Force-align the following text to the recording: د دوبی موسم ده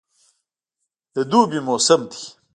د 1.13 1.15
دوبی 1.31 1.59
موسم 1.67 2.01
ده 2.11 2.19